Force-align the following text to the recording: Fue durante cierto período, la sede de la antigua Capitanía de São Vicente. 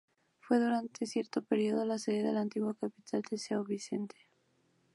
Fue 0.39 0.57
durante 0.57 1.05
cierto 1.05 1.43
período, 1.43 1.85
la 1.85 1.99
sede 1.99 2.23
de 2.23 2.33
la 2.33 2.39
antigua 2.41 2.73
Capitanía 2.73 3.21
de 3.29 3.37
São 3.37 3.63
Vicente. 3.67 4.15